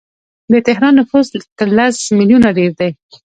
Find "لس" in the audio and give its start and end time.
1.77-1.95